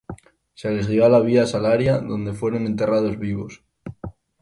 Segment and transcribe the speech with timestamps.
[0.55, 3.63] Se les guió a la Vía Salaria donde fueron enterrados vivos.